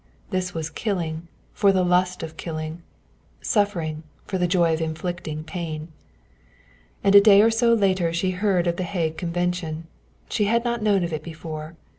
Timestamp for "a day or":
7.13-7.51